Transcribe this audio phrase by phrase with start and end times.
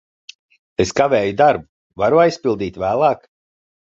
[0.85, 1.65] Es kavēju darbu.
[2.05, 3.23] Varu aizpildīt vēlāk?